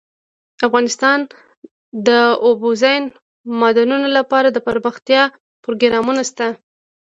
افغانستان 0.67 1.19
کې 1.29 1.37
د 2.07 2.09
اوبزین 2.47 3.03
معدنونه 3.59 4.07
لپاره 4.17 4.47
دپرمختیا 4.51 5.23
پروګرامونه 5.63 6.21
شته. 6.29 6.47